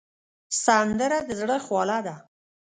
سندره 0.65 1.19
د 1.27 1.29
زړه 1.39 1.57
خواله 1.65 1.99
ده 2.07 2.15